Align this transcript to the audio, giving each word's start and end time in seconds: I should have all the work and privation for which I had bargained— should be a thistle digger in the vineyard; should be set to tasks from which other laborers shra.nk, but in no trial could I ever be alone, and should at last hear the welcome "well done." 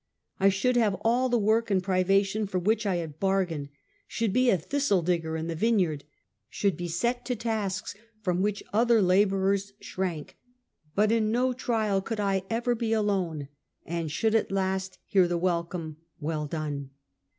I 0.39 0.49
should 0.49 0.77
have 0.77 0.97
all 1.01 1.29
the 1.29 1.37
work 1.37 1.69
and 1.69 1.83
privation 1.83 2.47
for 2.47 2.57
which 2.57 2.87
I 2.87 2.95
had 2.95 3.19
bargained— 3.19 3.69
should 4.17 4.33
be 4.33 4.49
a 4.49 4.57
thistle 4.57 5.03
digger 5.03 5.37
in 5.37 5.45
the 5.45 5.53
vineyard; 5.53 6.05
should 6.49 6.75
be 6.75 6.87
set 6.87 7.23
to 7.25 7.35
tasks 7.35 7.93
from 8.19 8.41
which 8.41 8.63
other 8.73 8.99
laborers 8.99 9.73
shra.nk, 9.79 10.31
but 10.95 11.11
in 11.11 11.31
no 11.31 11.53
trial 11.53 12.01
could 12.01 12.19
I 12.19 12.41
ever 12.49 12.73
be 12.73 12.93
alone, 12.93 13.47
and 13.85 14.09
should 14.11 14.33
at 14.33 14.51
last 14.51 14.97
hear 15.05 15.27
the 15.27 15.37
welcome 15.37 15.97
"well 16.19 16.47
done." 16.47 16.89